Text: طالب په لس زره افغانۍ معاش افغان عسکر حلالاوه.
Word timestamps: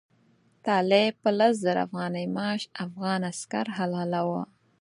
طالب 0.65 1.11
په 1.23 1.29
لس 1.39 1.53
زره 1.65 1.79
افغانۍ 1.87 2.25
معاش 2.35 2.61
افغان 2.85 3.21
عسکر 3.31 3.65
حلالاوه. 3.77 4.43